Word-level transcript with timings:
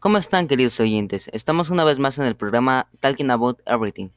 ¿Cómo 0.00 0.16
están, 0.16 0.46
queridos 0.46 0.78
oyentes? 0.78 1.28
Estamos 1.32 1.70
una 1.70 1.82
vez 1.82 1.98
más 1.98 2.20
en 2.20 2.24
el 2.24 2.36
programa 2.36 2.88
Talking 3.00 3.32
About 3.32 3.58
Everything 3.66 4.10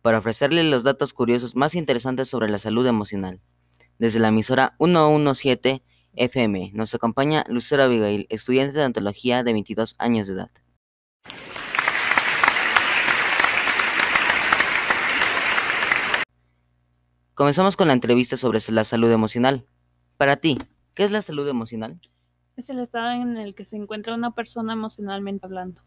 para 0.00 0.18
ofrecerles 0.18 0.66
los 0.66 0.84
datos 0.84 1.12
curiosos 1.12 1.56
más 1.56 1.74
interesantes 1.74 2.28
sobre 2.28 2.48
la 2.48 2.60
salud 2.60 2.86
emocional. 2.86 3.40
Desde 3.98 4.20
la 4.20 4.28
emisora 4.28 4.76
117 4.78 5.82
FM 6.14 6.70
nos 6.72 6.94
acompaña 6.94 7.44
Lucero 7.48 7.82
Abigail, 7.82 8.28
estudiante 8.30 8.78
de 8.78 8.84
ontología 8.84 9.42
de 9.42 9.52
22 9.54 9.96
años 9.98 10.28
de 10.28 10.34
edad. 10.34 10.50
Comenzamos 17.34 17.76
con 17.76 17.88
la 17.88 17.94
entrevista 17.94 18.36
sobre 18.36 18.60
la 18.68 18.84
salud 18.84 19.10
emocional. 19.10 19.66
Para 20.16 20.36
ti, 20.36 20.58
¿qué 20.94 21.02
es 21.02 21.10
la 21.10 21.22
salud 21.22 21.48
emocional? 21.48 22.00
Es 22.58 22.68
el 22.70 22.80
estado 22.80 23.12
en 23.12 23.36
el 23.36 23.54
que 23.54 23.64
se 23.64 23.76
encuentra 23.76 24.16
una 24.16 24.32
persona 24.32 24.72
emocionalmente 24.72 25.46
hablando. 25.46 25.80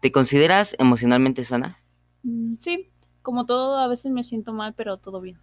¿Te 0.00 0.12
consideras 0.12 0.76
emocionalmente 0.78 1.44
sana? 1.44 1.78
Mm, 2.24 2.56
sí, 2.56 2.90
como 3.22 3.46
todo, 3.46 3.78
a 3.78 3.88
veces 3.88 4.12
me 4.12 4.22
siento 4.22 4.52
mal, 4.52 4.74
pero 4.74 4.98
todo 4.98 5.22
bien. 5.22 5.38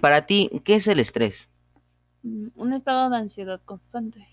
Para 0.00 0.26
ti, 0.26 0.50
¿qué 0.64 0.74
es 0.74 0.88
el 0.88 0.98
estrés? 0.98 1.48
Mm, 2.24 2.48
un 2.56 2.72
estado 2.72 3.08
de 3.08 3.18
ansiedad 3.18 3.60
constante. 3.64 4.26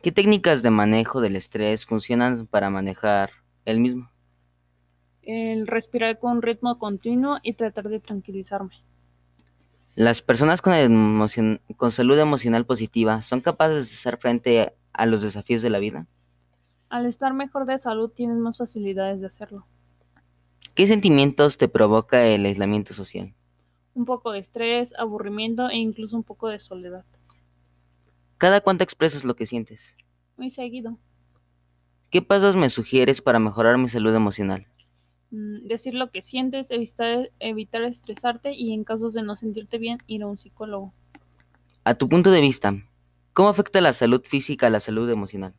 ¿Qué 0.00 0.12
técnicas 0.12 0.62
de 0.62 0.70
manejo 0.70 1.20
del 1.20 1.34
estrés 1.34 1.86
funcionan 1.86 2.46
para 2.46 2.70
manejar 2.70 3.30
el 3.64 3.80
mismo? 3.80 4.08
El 5.22 5.66
respirar 5.66 6.20
con 6.20 6.36
un 6.36 6.42
ritmo 6.42 6.78
continuo 6.78 7.38
y 7.42 7.54
tratar 7.54 7.88
de 7.88 7.98
tranquilizarme. 7.98 8.76
Las 9.96 10.20
personas 10.20 10.60
con, 10.60 10.74
salud 11.90 12.18
emocional 12.18 12.66
positiva 12.66 13.22
son 13.22 13.40
capaces 13.40 13.88
de 13.88 13.96
hacer 13.96 14.18
frente 14.18 14.74
a 14.92 15.06
los 15.06 15.22
desafíos 15.22 15.62
de 15.62 15.70
la 15.70 15.78
vida. 15.78 16.06
Al 16.90 17.06
estar 17.06 17.32
mejor 17.32 17.64
de 17.64 17.78
salud 17.78 18.10
tienes 18.10 18.36
más 18.36 18.58
facilidades 18.58 19.22
de 19.22 19.26
hacerlo. 19.26 19.66
¿Qué 20.74 20.86
sentimientos 20.86 21.56
te 21.56 21.68
provoca 21.68 22.26
el 22.26 22.44
aislamiento 22.44 22.92
social? 22.92 23.34
Un 23.94 24.04
poco 24.04 24.32
de 24.32 24.40
estrés, 24.40 24.92
aburrimiento 24.98 25.70
e 25.70 25.76
incluso 25.76 26.14
un 26.14 26.24
poco 26.24 26.48
de 26.48 26.60
soledad. 26.60 27.06
¿Cada 28.36 28.60
cuánto 28.60 28.84
expresas 28.84 29.24
lo 29.24 29.34
que 29.34 29.46
sientes? 29.46 29.96
Muy 30.36 30.50
seguido. 30.50 30.98
¿Qué 32.10 32.20
pasos 32.20 32.54
me 32.54 32.68
sugieres 32.68 33.22
para 33.22 33.38
mejorar 33.38 33.78
mi 33.78 33.88
salud 33.88 34.14
emocional? 34.14 34.66
Mm, 35.36 35.66
Decir 35.68 35.92
lo 35.94 36.10
que 36.10 36.22
sientes, 36.22 36.70
evitar, 36.70 37.30
evitar 37.40 37.82
estresarte 37.82 38.54
y 38.54 38.72
en 38.72 38.84
casos 38.84 39.12
de 39.12 39.22
no 39.22 39.36
sentirte 39.36 39.76
bien, 39.76 39.98
ir 40.06 40.22
a 40.22 40.26
un 40.26 40.38
psicólogo. 40.38 40.94
A 41.84 41.94
tu 41.94 42.08
punto 42.08 42.30
de 42.30 42.40
vista, 42.40 42.74
¿cómo 43.34 43.50
afecta 43.50 43.82
la 43.82 43.92
salud 43.92 44.22
física 44.24 44.68
a 44.68 44.70
la 44.70 44.80
salud 44.80 45.10
emocional? 45.10 45.52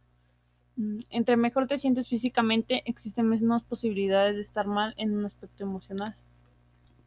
Mm, 0.78 1.00
Entre 1.12 1.38
mejor 1.38 1.68
te 1.68 1.78
sientes 1.78 2.08
físicamente, 2.08 2.82
existen 2.86 3.30
menos 3.30 3.62
posibilidades 3.64 4.36
de 4.36 4.42
estar 4.42 4.66
mal 4.66 4.96
en 4.98 5.16
un 5.16 5.26
aspecto 5.26 5.64
emocional. 5.64 6.16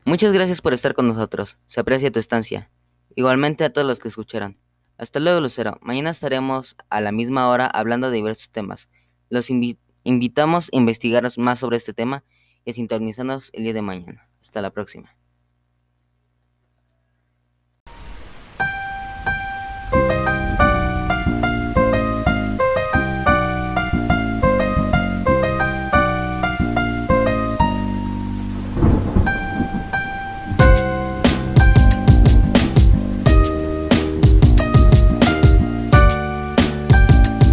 Muchas 0.05 0.33
gracias 0.33 0.61
por 0.63 0.73
estar 0.73 0.95
con 0.95 1.09
nosotros. 1.09 1.59
Se 1.67 1.81
aprecia 1.81 2.11
tu 2.13 2.21
estancia. 2.21 2.71
Igualmente 3.17 3.65
a 3.65 3.73
todos 3.73 3.87
los 3.87 3.99
que 3.99 4.09
escucharon. 4.09 4.57
Hasta 4.97 5.19
luego, 5.19 5.41
Lucero. 5.41 5.77
Mañana 5.83 6.11
estaremos 6.11 6.77
a 6.89 7.01
la 7.01 7.11
misma 7.11 7.49
hora 7.49 7.67
hablando 7.67 8.11
de 8.11 8.17
diversos 8.17 8.51
temas. 8.51 8.89
Los 9.29 9.51
invi- 9.51 9.79
invitamos 10.05 10.71
a 10.73 10.77
investigar 10.77 11.27
más 11.39 11.59
sobre 11.59 11.77
este 11.77 11.93
tema 11.93 12.23
y 12.65 12.73
sintonizarnos 12.73 13.51
el 13.53 13.65
día 13.65 13.73
de 13.73 13.83
mañana. 13.83 14.29
Hasta 14.41 14.63
la 14.63 14.71
próxima. 14.71 15.15